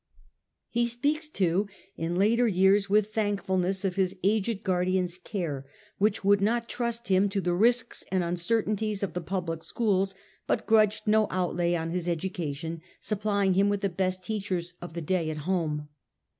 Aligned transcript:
* 0.39 0.41
He 0.69 0.87
speaks 0.87 1.29
too 1.29 1.67
in 1.95 2.17
later 2.17 2.47
years 2.47 2.89
with 2.89 3.13
thankfulness 3.13 3.85
of 3.85 3.97
his 3.97 4.15
aged 4.23 4.63
guardian's 4.63 5.19
care, 5.19 5.67
which 5.99 6.23
would 6.25 6.41
not 6.41 6.67
trust 6.67 7.07
him 7.09 7.29
to 7.29 7.39
the 7.39 7.53
risks 7.53 8.03
and 8.11 8.23
uncertainties 8.23 9.03
of 9.03 9.13
the 9.13 9.21
public 9.21 9.61
schools, 9.61 10.15
but 10.47 10.65
grudged 10.65 11.05
no 11.05 11.27
outlay 11.29 11.75
on 11.75 11.91
his 11.91 12.07
education, 12.07 12.81
supplying 12.99 13.53
him 13.53 13.69
with 13.69 13.81
the 13.81 13.89
best 13.89 14.23
teachers 14.23 14.73
of 14.81 14.93
the 14.93 15.01
day 15.03 15.29
at 15.29 15.37
home. 15.45 15.87